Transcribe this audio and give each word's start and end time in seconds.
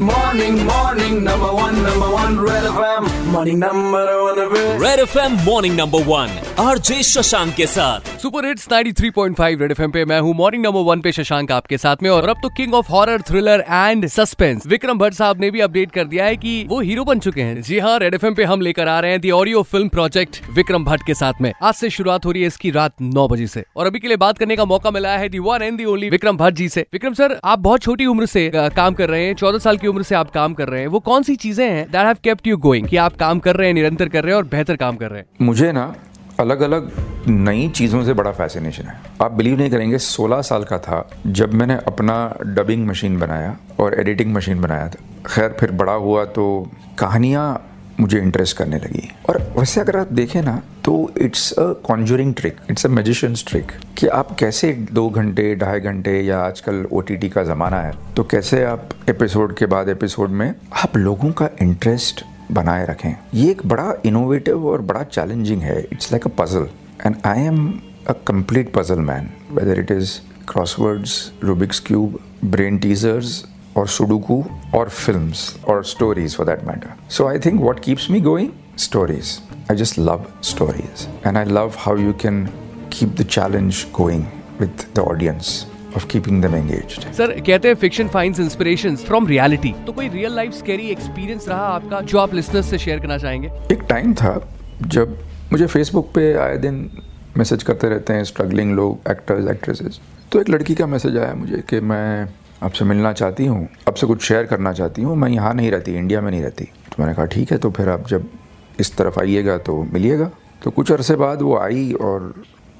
Morning, 0.00 0.64
morning, 0.64 1.22
number 1.24 1.52
one, 1.52 1.74
number 1.82 2.10
one, 2.10 2.40
Red 2.40 2.62
FM. 2.62 3.30
Morning, 3.32 3.58
number 3.58 4.22
one. 4.22 4.80
Red 4.80 4.98
FM, 5.00 5.44
morning, 5.44 5.76
number 5.76 6.02
one. 6.02 6.30
RJ 6.60 7.02
Shashank 7.02 7.52
के 7.54 7.66
साथ। 7.66 8.08
Super 8.20 8.46
hits 8.46 8.66
93.5 8.68 9.60
red 9.60 9.70
FM 9.70 9.90
पे 9.90 10.04
मैं 10.04 10.18
हूँ। 10.20 10.34
Morning 10.36 10.64
number 10.64 10.80
one 10.80 11.00
पे 11.00 11.12
शशांक 11.12 11.52
आपके 11.52 11.76
साथ 11.78 12.02
में 12.02 12.08
और 12.10 12.28
अब 12.28 12.40
तो 12.42 12.48
king 12.48 12.74
of 12.74 12.88
horror 12.88 13.22
thriller 13.28 13.64
and 13.68 14.06
suspense 14.06 14.66
Vikram 14.66 14.98
Bhatt 14.98 15.14
साहब 15.14 15.40
ने 15.40 15.50
भी 15.50 15.60
अपडेट 15.60 15.92
कर 15.92 16.04
दिया 16.04 16.24
है 16.24 16.36
कि 16.36 16.64
वो 16.70 16.80
हीरो 16.80 17.04
बन 17.04 17.18
चुके 17.18 17.42
हैं। 17.42 17.62
जी 17.62 17.78
हाँ 17.78 17.98
रेड 17.98 18.14
एफएम 18.14 18.34
पे 18.34 18.44
हम 18.44 18.60
लेकर 18.60 18.88
आ 18.88 18.98
रहे 19.00 19.10
हैं 19.10 19.20
the 19.20 19.30
audio 19.30 19.62
film 19.62 19.88
project 19.88 20.40
Vikram 20.50 20.84
Bhatt 20.84 21.06
के 21.06 21.14
साथ 21.14 21.40
में। 21.40 21.52
आज 21.62 21.74
से 21.74 21.90
शुरुआत 21.90 22.26
हो 22.26 22.32
रही 22.32 22.42
है 22.42 22.48
इसकी 22.48 22.70
रात 22.70 22.94
नौ 23.02 23.26
बजे 23.28 23.46
से। 23.46 23.64
और 23.76 23.86
अभी 23.86 23.98
के 23.98 24.08
लिए 24.08 24.16
बात 24.16 24.38
करने 24.38 24.56
का 24.56 24.64
मौका 24.64 24.90
मिला 24.90 25.16
है 25.16 25.28
the 25.28 25.38
one 25.38 25.62
and 25.62 25.78
the 25.78 25.84
only 25.84 26.10
Vikram 26.10 26.36
Bhatt 26.36 26.56
ji 26.56 26.68
से। 26.68 26.86
विक्रम 26.92 27.14
सर 27.14 27.38
आप 27.44 27.58
बहुत 27.60 27.82
छोटी 27.82 28.06
उम्र 28.06 28.26
से 28.26 28.50
काम 28.54 28.94
कर 28.94 29.10
रहे 29.10 29.24
हैं। 29.26 29.34
चौदह 29.34 29.58
साल 29.58 29.76
की 29.76 29.86
उम्र 29.86 30.02
से 30.02 30.14
आप 30.14 30.30
काम 30.30 30.54
कर 30.54 30.68
रहे 30.68 30.80
हैं। 30.80 30.88
वो 30.88 31.00
कौन 31.00 31.22
सी 31.22 31.36
चीज़ें 31.38 31.68
हैं 31.68 31.86
that 31.86 32.06
have 32.06 32.16
kept 32.24 32.46
you 32.46 32.56
going 32.58 32.88
कि 32.88 32.96
आप 32.98 33.16
काम 33.16 33.38
कर 33.38 33.56
रहे 33.56 33.66
हैं 33.66 33.74
निरंतर 33.74 34.08
कर 34.08 34.24
रहे 34.24 34.34
हैं 34.34 34.42
और 34.42 34.48
बेहतर 34.48 34.76
काम 34.76 34.96
कर 34.96 35.10
रहे 35.10 35.20
हैं? 35.20 35.46
मुझे 35.46 35.72
ना 35.72 35.92
अलग 36.40 36.60
अलग 36.60 36.90
नई 37.28 37.68
चीज़ों 37.68 38.02
से 38.04 38.12
बड़ा 38.14 38.30
फैसिनेशन 38.32 38.84
है। 38.84 38.98
आप 39.22 39.32
बिलीव 39.32 39.56
नहीं 39.58 39.70
करेंगे 39.70 39.98
16 39.98 40.42
साल 40.42 40.64
का 40.64 40.78
था 40.78 41.08
जब 41.28 41.54
मैंने 41.54 41.74
अपना 41.86 42.14
डबिंग 42.46 42.86
मशीन 42.88 43.18
बनाया 43.18 43.56
और 43.80 44.00
एडिटिंग 44.00 44.32
मशीन 44.34 44.60
बनाया 44.60 44.88
था। 44.88 45.04
खैर, 45.26 45.56
फिर 45.60 45.70
बड़ा 45.72 45.92
हुआ 45.92 46.24
तो 46.24 46.70
कहानियाँ 46.98 47.66
मुझे 48.00 48.18
इंटरेस्ट 48.18 48.56
करने 48.56 48.76
लगी। 48.76 49.08
और 49.28 49.38
वैसे 49.58 49.80
अगर 49.80 49.96
आप 49.96 50.12
देखें 50.12 50.40
ना 50.42 50.60
तो 50.84 50.92
it's 51.18 51.52
a 51.52 51.72
conjuring 51.86 52.34
trick 52.34 52.56
it's 52.70 52.86
a 52.86 52.88
magician's 52.88 53.44
trick 53.48 53.72
कि 53.98 54.06
आप 54.08 54.34
कैसे 54.38 54.72
दो 54.92 55.08
घंटे, 55.10 55.54
ढाई 55.56 55.80
घंटे 55.80 56.20
या 56.20 56.40
आजकल 56.40 56.84
ओटीटी 56.92 57.28
का 57.28 57.42
ज़माना 57.44 57.80
है 57.80 57.92
तो 58.16 58.24
कैसे 58.24 58.62
आप 58.64 58.88
एपिसोड 59.08 59.56
के 59.56 59.66
बाद 59.66 59.88
एपिसोड 59.88 60.30
में 60.30 60.54
आप 60.84 60.96
लोगों 60.96 61.32
का 61.32 61.48
इंटरेस्ट 61.62 62.24
बनाए 62.54 62.86
रखें। 62.86 63.14
ये 63.34 63.50
एक 63.50 63.66
बड़ा 63.66 63.94
इनोवेटिव 64.04 64.66
और 64.66 64.82
बड़ा 64.82 65.02
चैलेंजिंग 65.02 65.62
है। 65.62 65.80
It's 65.92 66.12
like 66.12 66.26
a 66.26 66.30
puzzle 66.38 66.68
and 67.06 67.16
I 67.26 67.40
am 67.40 67.80
a 68.08 68.12
complete 68.26 68.72
puzzle 68.74 69.00
man 69.00 69.30
whether 69.52 69.80
it 69.80 69.90
is 69.90 70.12
crosswords 70.48 71.32
Rubik's 71.44 71.80
cube 71.80 72.18
brain 72.44 72.78
teasers 72.78 73.44
और 73.76 73.88
सुडुकू 73.88 74.44
और 74.74 74.88
फ़िल्म 74.88 75.32
और 75.68 75.84
stories 75.84 76.36
for 76.36 76.46
that 76.46 76.64
matter 76.64 76.94
so 77.10 77.28
I 77.28 77.38
think 77.38 77.60
what 77.60 77.80
keeps 77.80 78.10
me 78.10 78.20
going 78.20 78.50
stories 78.78 79.38
I 79.70 79.76
just 79.76 79.98
love 79.98 80.24
stories 80.42 81.06
and 81.26 81.36
I 81.36 81.44
love 81.44 81.72
how 81.78 81.96
you 81.96 82.12
can 82.12 82.46
keep 82.92 83.16
the 83.20 83.26
challenge 83.26 83.86
going 83.94 84.24
with 84.60 84.84
the 84.94 84.98
audience 84.98 85.66
of 85.96 86.06
keeping 86.08 86.40
them 86.42 86.54
engaged. 86.56 87.06
Sir 87.16 87.38
कहते 87.40 87.68
हैं 87.68 87.74
fiction 87.74 88.08
finds 88.08 88.40
inspiration 88.40 88.96
from 88.96 89.26
reality 89.26 89.74
तो 89.86 89.92
कोई 89.92 90.08
real 90.08 90.34
life 90.36 90.52
scary 90.52 90.88
experience 90.88 91.48
रहा 91.48 91.66
आपका 91.68 92.00
जो 92.00 92.18
आप 92.18 92.34
listeners 92.34 92.70
से 92.70 92.78
share 92.78 93.00
करना 93.00 93.18
चाहेंगे? 93.18 93.50
एक 93.72 93.82
टाइम 93.88 94.14
था 94.14 94.34
जब 94.86 95.18
मुझे 95.52 95.66
फेसबुक 95.66 96.10
पे 96.14 96.32
आए 96.38 96.56
दिन 96.58 96.90
मैसेज 97.36 97.62
करते 97.62 97.88
रहते 97.88 98.12
हैं 98.12 98.24
स्ट्रगलिंग 98.24 98.74
लोग 98.74 99.10
एक्टर्स 99.10 99.50
एक्ट्रेसेस 99.50 100.00
तो 100.32 100.40
एक 100.40 100.48
लड़की 100.48 100.74
का 100.74 100.86
मैसेज 100.86 101.16
आया 101.16 101.34
मुझे 101.34 101.62
कि 101.70 101.80
मैं 101.80 102.28
आपसे 102.62 102.84
मिलना 102.84 103.12
चाहती 103.12 103.46
हूँ 103.46 103.68
आपसे 103.88 104.06
कुछ 104.06 104.22
शेयर 104.22 104.44
करना 104.44 104.72
चाहती 104.72 105.02
हूँ 105.02 105.16
मैं 105.16 105.28
यहाँ 105.28 105.54
नहीं 105.54 105.70
रहती 105.70 105.94
इंडिया 105.94 106.20
में 106.20 106.30
नहीं 106.30 106.42
रहती। 106.42 106.64
तो 106.64 106.96
मैंने 107.00 107.14
कहा 107.14 107.24
ठीक 107.26 107.52
है 107.52 107.58
तो 107.58 107.70
फिर 107.70 107.88
आप 107.88 108.08
जब 108.08 108.28
इस 108.80 108.96
तरफ़ 108.96 109.18
आइएगा 109.20 109.56
तो 109.58 109.82
मिलिएगा। 109.92 110.30
तो 110.64 110.70
कुछ 110.70 110.92
अरसे 110.92 111.16
बाद 111.16 111.42
वो 111.42 111.56
आई 111.58 111.92
और 111.92 112.34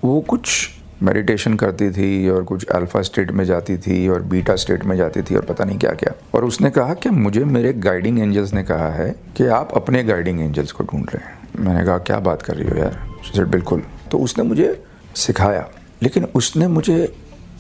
वो 0.05 0.21
कुछ 0.21 0.71
मेडिटेशन 1.03 1.55
करती 1.55 1.91
थी 1.91 2.29
और 2.29 2.43
कुछ 2.45 2.65
अल्फ़ा 2.65 3.03
स्टेट 3.03 3.31
में 3.31 3.45
जाती 3.45 3.77
थी 3.79 4.09
और 4.09 4.23
बीटा 4.23 4.57
स्टेट 4.57 4.85
में 4.85 4.97
जाती 4.97 5.23
थी 5.23 5.35
और 5.35 5.43
पता 5.43 5.65
नहीं 5.65 5.79
क्या 5.79 5.93
क्या। 5.93 6.13
और 6.35 6.45
उसने 6.45 6.71
कहा 6.71 6.95
कि 6.95 7.11
मुझे 7.11 7.45
मेरे 7.45 7.73
गाइडिंग 7.73 8.19
एंजल्स 8.21 8.55
ने 8.55 8.63
कहा 8.63 8.91
है 8.91 9.15
कि 9.37 9.47
आप 9.47 9.73
अपने 9.77 10.05
गाइडिंग 10.05 10.41
एंजल्स 10.41 10.73
को 10.73 10.85
ढूंढ 10.85 11.07
रहे 11.15 11.27
हैं। 11.27 11.65
मैंने 11.65 11.85
कहा, 11.85 11.99
क्या 11.99 12.19
बात 12.21 12.43
कर 12.43 12.55
रही 12.55 12.69
हो 12.69 12.77
यार? 12.77 13.01
सर 13.25 13.45
बिल्कुल. 13.45 13.83
तो 14.11 14.19
उसने 14.19 14.45
मुझे 14.45 14.85
सिखाया। 15.15 15.69
लेकिन 16.03 16.25
उसने 16.25 16.69
मुझे 16.69 17.17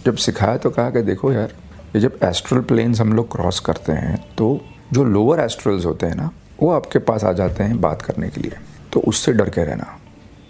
जब 0.06 0.16
सिखाया 0.16 0.56
तो 0.56 0.70
कहा 0.70 0.90
कि 0.90 1.02
देखो 1.02 1.32
यार, 1.32 1.52
ये 1.96 2.00
जब 2.00 2.18
एस्ट्रल 2.24 2.60
प्लेन्स 2.60 3.00
हम 3.00 3.12
लोग 3.12 3.32
क्रॉस 3.32 3.60
करते 3.60 3.92
हैं 3.92 4.34
तो 4.38 4.60
जो 4.92 5.04
लोअर 5.04 5.40
एस्ट्रल्स 5.40 5.86
होते 5.86 6.06
हैं 6.06 6.14
ना, 6.14 6.30
वो 6.62 6.70
आपके 6.70 6.98
पास 6.98 7.24
आ 7.24 7.32
जाते 7.32 7.64
हैं 7.64 7.80
बात 7.80 8.02
करने 8.02 8.28
के 8.28 8.40
लिए। 8.40 8.52
तो 8.92 9.00
उससे 9.00 9.32
डर 9.32 9.48
के 9.50 9.64
रहना। 9.64 9.98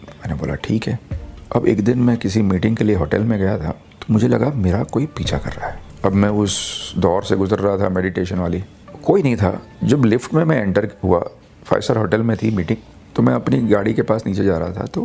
मैंने 0.04 0.34
बोला, 0.34 0.54
ठीक 0.54 0.86
है। 0.88 1.19
अब 1.56 1.66
एक 1.66 1.84
दिन 1.84 1.98
मैं 1.98 2.16
किसी 2.16 2.42
मीटिंग 2.42 2.76
के 2.76 2.84
लिए 2.84 2.96
होटल 2.96 3.22
में 3.22 3.38
गया 3.38 3.58
था 3.58 3.70
तो 4.00 4.12
मुझे 4.12 4.28
लगा 4.28 4.50
मेरा 4.56 4.82
कोई 4.82 5.06
पीछा 5.06 5.38
कर 5.38 5.50
रहा 5.50 5.68
है। 5.68 5.78
अब 6.04 6.12
मैं 6.12 6.28
उस 6.28 6.94
दौर 6.98 7.24
से 7.24 7.36
गुजर 7.36 7.58
रहा 7.58 7.76
था 7.78 7.88
मेडिटेशन 7.88 8.38
वाली। 8.38 8.64
कोई 9.04 9.22
नहीं 9.22 9.36
था। 9.36 9.62
जब 9.84 10.04
लिफ्ट 10.04 10.34
में 10.34 10.44
मैं 10.44 10.60
एंटर 10.62 10.88
हुआ 11.04 11.20
फाइव 11.64 11.80
स्टार 11.80 11.96
होटल 11.96 12.22
में 12.22 12.36
थी 12.36 12.50
मीटिंग 12.56 12.78
तो 13.16 13.22
मैं 13.22 13.34
अपनी 13.34 13.58
गाड़ी 13.58 13.94
के 13.94 14.02
पास 14.02 14.26
नीचे 14.26 14.44
जा 14.44 14.58
रहा 14.58 14.72
था 14.72 14.86
तो 14.86 15.02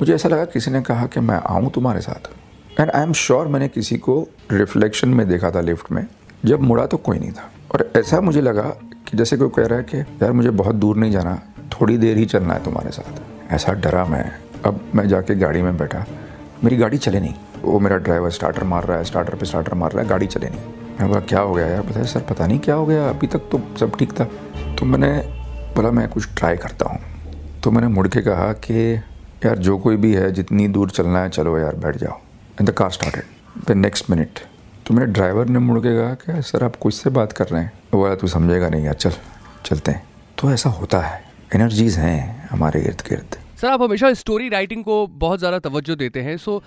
मुझे 0.00 0.14
ऐसा 0.14 0.28
लगा 0.28 0.44
किसी 0.44 0.70
ने 0.70 0.82
कहा 0.82 1.06
कि 1.06 1.20
मैं 1.20 1.40
आऊँ 1.46 1.70
तुम्हारे 1.70 2.00
साथ। 2.00 2.30
एंड 2.80 2.90
आई 2.90 3.02
एम 3.02 3.12
श्योर 3.12 3.46
मैंने 3.46 3.68
किसी 3.68 3.96
को 3.98 4.28
रिफ्लेक्शन 4.52 5.08
में 5.08 5.28
देखा 5.28 5.50
था 5.50 5.60
लिफ्ट 5.60 5.92
में। 5.92 6.06
जब 6.44 6.60
मुड़ा 6.60 6.86
तो 6.86 6.96
कोई 6.96 7.18
नहीं 7.18 7.32
था। 7.32 7.50
और 7.74 7.92
ऐसा 7.96 8.20
मुझे 8.20 8.40
लगा 8.40 8.62
कि 9.08 9.16
जैसे 9.16 9.36
कोई 9.36 9.48
कह 9.48 9.66
रहा 9.66 9.78
है 9.78 9.84
कि, 9.84 9.98
यार, 9.98 10.32
मुझे 10.32 10.50
बहुत 10.50 10.74
दूर 10.74 10.96
नहीं 10.96 11.12
जाना, 11.12 11.42
थोड़ी 11.72 11.98
देर 11.98 12.16
ही 12.16 12.24
चलना 12.24 12.54
है 12.54 12.64
तुम्हारे 12.64 12.90
साथ। 12.90 13.52
ऐसा 13.52 13.72
डरा 13.72 14.04
मैं 14.04 14.38
अब 14.66 14.92
मैं 14.94 15.08
जाके 15.08 15.34
गाड़ी 15.34 15.62
में 15.62 15.76
बैठा। 15.76 16.06
मेरी 16.64 16.76
गाड़ी 16.76 16.98
चले 16.98 17.20
नहीं। 17.20 17.34
वो 17.62 17.80
मेरा 17.80 17.96
ड्राइवर 17.96 18.30
स्टार्टर 18.30 18.64
मार 18.64 18.84
रहा 18.84 18.98
है 18.98 19.04
स्टार्टर 19.04 19.34
पे 19.34 19.46
स्टार्टर 19.46 19.74
मार 19.74 19.92
रहा 19.92 20.02
है, 20.02 20.08
गाड़ी 20.08 20.26
चले 20.26 20.48
नहीं। 20.48 20.60
मैंने 20.60 21.08
बोला, 21.08 21.20
क्या 21.20 21.40
हो 21.40 21.54
गया 21.54 21.66
यार? 21.66 21.82
बताया 21.82 22.06
सर, 22.06 22.20
पता 22.20 22.46
नहीं 22.46 22.58
क्या 22.58 22.74
हो 22.74 22.86
गया। 22.86 23.08
अभी 23.08 23.26
तक 23.26 23.38
तो 23.38 23.76
सब 23.80 23.96
ठीक 23.96 24.20
था। 24.20 24.24
तो 24.74 24.86
मैंने 24.86 25.18
बोला, 25.76 25.90
मैं 25.90 26.08
कुछ 26.08 26.28
ट्राई 26.36 26.56
करता 26.56 26.90
हूँ। 26.90 26.98
तो 27.60 27.70
मैंने 27.70 27.88
मुड़ 27.88 28.08
के 28.08 28.20
कहा 28.20 28.52
कि, 28.52 28.94
यार, 29.46 29.58
जो 29.58 29.78
कोई 29.78 29.96
भी 29.96 30.14
है, 30.14 30.32
जितनी 30.32 30.68
दूर 30.68 30.90
चलना 30.90 31.22
है, 31.22 31.28
चलो 31.28 31.58
यार, 31.58 31.74
बैठ 31.76 31.96
जाओ। 31.96 32.18
And 32.60 32.68
the 32.68 32.72
car 32.72 32.90
started 32.90 33.22
the 33.68 33.70
next 33.70 34.10
minute 34.10 34.28
तो 34.86 34.94
मेरे 34.94 35.12
ड्राइवर 35.12 35.46
ने 35.46 35.58
मुड़ 35.58 35.78
के 35.78 36.02
कहा 36.02 36.14
कि, 36.14 36.42
सर, 36.42 36.64
आप 36.64 36.76
कुछ 36.76 36.94
से 36.94 37.10
बात 37.10 37.32
कर 37.32 37.44
रहे 37.44 37.62
हैं? 37.62 37.72
बोला, 37.92 38.14
तू 38.14 38.26
समझेगा 38.26 38.68
नहीं 38.68 38.84
यार, 38.84 38.94
चल, 38.94 39.12
चलते 39.64 39.92
हैं। 39.92 40.06
तो 40.38 40.50
ऐसा 40.50 40.70
होता 40.70 41.00
है। 41.00 41.22
एनर्जीज 41.54 41.98
हैं 41.98 42.48
हमारे 42.48 42.80
इर्द 42.80 43.02
गिर्द 43.10 43.36
सर, 43.58 43.68
आप 43.68 43.82
हमेशा 43.82 44.12
स्टोरी 44.14 44.48
राइटिंग 44.48 44.82
को 44.84 45.06
बहुत 45.14 45.38
ज़्यादा 45.38 45.58
तवज्जो 45.58 45.94
देते 45.96 46.20
हैं। 46.20 46.36
सो 46.36 46.62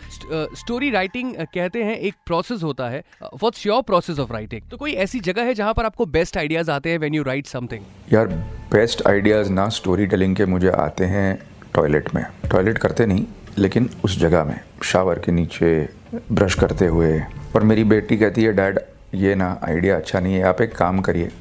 स्टोरी 0.56 0.90
राइटिंग 0.92 1.34
कहते 1.54 1.84
हैं, 1.84 1.96
एक 1.98 2.16
प्रोसेस 2.26 2.64
होता 2.64 2.90
है। 2.90 3.04
What's 3.24 3.66
your 3.66 3.82
process 3.82 4.20
of 4.20 4.34
writing 4.34 4.62
तो 4.72 4.78
कोई 4.78 4.94
ऐसी 5.04 5.20
जगह 5.22 5.44
है 5.44 5.54
जहाँ 5.54 5.74
पर 5.74 5.86
आपको 5.86 6.06
बेस्ट 6.08 6.38
आइडियाज़ 6.38 6.72
आते 6.72 6.90
हैं 6.90 6.98
व्हेन 7.00 7.16
यू 7.16 7.24
राइट 7.24 7.48
समथिंग 7.48 8.14
यार 8.14 8.28
बेस्ट 8.72 9.06
आइडियाज़ 9.08 9.52
ना 9.52 9.68
स्टोरी 9.70 10.08
टेलिंग 10.08 10.36
के 10.36 10.46
मुझे 10.46 10.70
आते 10.70 11.06
हैं 11.06 11.40
टॉयलेट 11.76 12.14
में। 12.16 12.24
टॉयलेट 12.52 12.78
करते 12.78 13.06
नहीं, 13.06 13.26
लेकिन 13.58 13.90
उस 14.04 14.18
जगह 14.20 14.44
में। 14.44 14.60
शावर 14.84 15.20
के 15.20 15.32
नीचे 15.32 15.88
ब्रश 16.32 16.56
करते 16.56 16.86
हुए। 16.88 17.20
और 17.56 17.64
मेरी 17.64 17.84
बेटी 17.86 18.18
कहती 18.18 18.44
है 18.44 18.54
डैड 18.54 18.80
ये 19.16 19.36
ना 19.36 19.60
आइडिया 19.64 19.96
अच्छा 19.98 20.20
नहीं 20.20 20.34
है। 20.34 20.44
आप 20.44 20.62
एक 20.62 20.76
काम 20.76 21.00
करिए। 21.02 21.32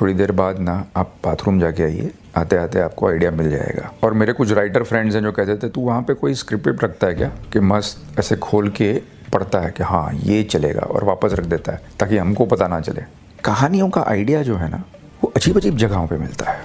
थोड़ी 0.00 0.14
देर 0.14 0.32
बाद 0.32 0.58
ना, 0.60 0.84
आप 0.96 1.14
बाथरूम 1.24 1.60
जाके 1.60 1.82
आइए। 1.82 2.10
आते 2.36 2.56
आते 2.56 2.80
आपको 2.80 3.08
आइडिया 3.08 3.30
मिल 3.30 3.50
जाएगा। 3.50 3.92
और 4.04 4.12
मेरे 4.12 4.32
कुछ 4.32 4.52
राइटर 4.52 4.82
फ्रेंड्स 4.82 5.14
हैं 5.14 5.22
जो 5.22 5.32
कहते 5.32 5.56
थे, 5.56 5.68
तू 5.70 5.80
वहाँ 5.80 6.02
पे 6.02 6.14
कोई 6.14 6.34
स्क्रिप्ट 6.34 6.84
रखता 6.84 7.06
है 7.06 7.14
क्या? 7.14 7.28
कि 7.52 7.60
मस्त 7.60 8.18
ऐसे 8.18 8.36
खोल 8.36 8.68
के 8.68 9.02
पढ़ता 9.32 9.60
है 9.60 9.70
कि 9.70 9.82
हाँ 9.82 10.10
ये 10.14 10.42
चलेगा 10.42 10.80
और 10.80 11.04
वापस 11.04 11.32
रख 11.32 11.44
देता 11.46 11.72
है, 11.72 11.80
ताकि 12.00 12.16
हमको 12.16 12.46
पता 12.46 12.68
ना 12.68 12.80
चले। 12.80 13.02
कहानियों 13.44 13.90
का 13.90 14.04
आइडिया 14.08 14.42
जो 14.42 14.56
है 14.56 14.70
ना, 14.70 14.84
वो 15.24 15.32
अजीब 15.36 15.56
अजीब 15.56 15.76
जगहों 15.76 16.06
पर 16.06 16.18
मिलता 16.18 16.50
है। 16.50 16.64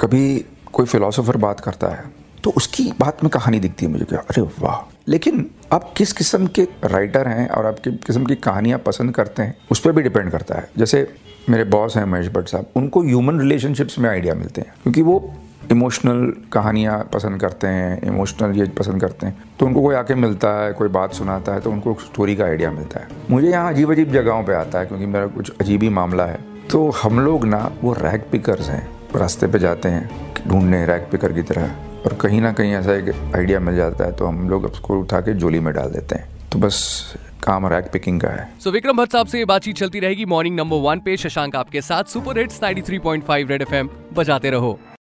कभी 0.00 0.44
कोई 0.72 0.86
फिलोसोफर 0.86 1.36
बात 1.36 1.60
करता 1.60 1.86
है 1.86 2.04
तो 2.44 2.50
उसकी 2.50 2.92
बात 3.00 3.24
में 3.24 3.30
कहानी 3.30 3.60
दिखती 3.60 3.86
है 3.86 3.92
मुझे 3.92 4.04
क्या 4.04 4.18
अरे 4.18 4.42
वाह! 4.42 4.94
लेकिन 5.08 5.50
आप 5.72 5.92
किस 5.96 6.12
किस्म 6.12 6.46
के 6.46 6.62
राइटर 6.84 7.28
हैं 7.28 7.48
और 7.48 7.66
आप 7.66 7.78
किस 7.78 7.94
किस्म 8.06 8.24
की 8.24 8.34
कहानियाँ 8.36 8.78
पसंद 8.78 9.14
करते 9.14 9.42
हैं, 9.42 9.56
उस 9.70 9.80
पर 9.80 9.92
भी 9.92 10.02
डिपेंड 10.02 10.30
करता 10.30 10.54
है। 10.54 10.68
जैसे 10.78 11.06
मेरे 11.50 11.64
बॉस 11.64 11.96
हैं 11.96 12.04
महेश 12.04 12.28
भट्ट 12.28 12.48
साहब, 12.48 12.66
उनको 12.76 13.02
ह्यूमन 13.02 13.40
रिलेशनशिप्स 13.40 13.98
में 13.98 14.08
आइडिया 14.10 14.34
मिलते 14.34 14.60
हैं, 14.60 14.74
क्योंकि 14.82 15.02
वो 15.02 15.34
इमोशनल 15.70 16.32
कहानियाँ 16.52 16.98
पसंद 17.12 17.40
करते 17.40 17.66
हैं 17.66 18.00
इमोशनल 18.02 18.56
ये 18.56 18.66
पसंद 18.78 19.00
करते 19.00 19.26
हैं। 19.26 19.44
तो 19.60 19.66
उनको 19.66 19.82
कोई 19.82 19.94
आके 19.94 20.14
मिलता 20.14 20.48
है, 20.56 20.72
कोई 20.72 20.88
बात 20.88 21.12
सुनाता 21.12 21.54
है 21.54 21.60
तो 21.60 21.70
उनको 21.70 21.94
स्टोरी 22.02 22.36
का 22.36 22.44
आइडिया 22.44 22.70
मिलता 22.70 23.00
है। 23.00 23.08
मुझे 23.30 23.48
यहाँ 23.48 23.72
अजीब 23.72 23.92
अजीब 23.92 24.12
जगहों 24.12 24.42
पे 24.44 24.54
आता 24.54 24.78
है, 24.78 24.86
क्योंकि 24.86 25.06
मेरा 25.06 25.26
कुछ 25.26 25.52
अजीब 25.60 25.82
ही 25.82 25.88
मामला 25.90 26.26
है। 26.26 26.38
तो 26.70 26.88
हम 27.02 27.20
लोग 27.20 27.44
ना, 27.44 27.70
वो 27.82 27.92
रैक 27.92 28.28
पिकर्स 28.32 28.68
हैं, 28.68 28.86
रास्ते 29.16 29.46
पे 29.46 29.58
जाते 29.58 29.88
हैं, 29.88 30.08
ढूँढने 30.48 30.84
रैक 30.86 31.08
पिकर 31.12 31.32
की 31.32 31.42
तरह। 31.42 31.74
और 32.06 32.14
कहीं 32.14 32.40
ना 32.40 32.52
कहीं 32.52 32.72
ऐसा 32.72 32.94
एक 32.94 33.32
आइडिया 33.36 33.60
मिल 33.60 33.76
जाता 33.76 34.04
है 34.04 34.12
तो 34.12 34.26
हम 34.26 34.48
लोग 34.50 34.64
उसको 34.64 35.00
उठा 35.00 35.20
के 35.20 35.34
जोली 35.34 35.60
में 35.60 35.74
डाल 35.74 35.90
देते 35.90 36.14
हैं। 36.14 36.28
तो 36.52 36.58
बस 36.58 37.04
काम 37.42 37.66
रैक 37.66 37.90
पिकिंग 37.92 38.20
का 38.20 38.28
है। 38.28 38.52
सो 38.60 38.68
so, 38.68 38.74
विक्रम 38.74 38.96
भट्ट 38.96 39.12
साहब 39.12 39.26
से 39.26 39.38
ये 39.38 39.44
बातचीत 39.44 39.76
चलती 39.76 40.00
रहेगी। 40.00 40.24
मॉर्निंग 40.24 40.56
नंबर 40.56 40.76
वन 40.76 40.98
पे 40.98 41.16
शशांक 41.16 41.56
आपके 41.56 41.80
साथ। 41.80 42.04
सुपर 42.04 42.38
हिट्स 42.38 42.60
93.5 42.60 43.50
रेड 43.50 43.62
एफएम 43.62 43.88
बजाते 44.12 44.50
रहो। 44.50 44.80